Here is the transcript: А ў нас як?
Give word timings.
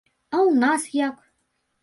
А 0.33 0.37
ў 0.49 0.63
нас 0.63 0.87
як? 1.01 1.15